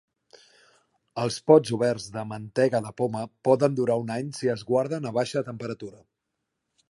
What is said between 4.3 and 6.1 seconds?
si es guarden a baixa temperatura.